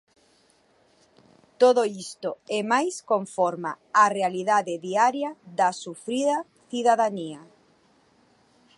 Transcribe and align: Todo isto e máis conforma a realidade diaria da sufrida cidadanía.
Todo 1.61 1.81
isto 2.05 2.31
e 2.57 2.59
máis 2.71 2.95
conforma 3.11 3.71
a 4.03 4.05
realidade 4.17 4.73
diaria 4.87 5.31
da 5.57 5.69
sufrida 5.83 6.37
cidadanía. 6.69 7.41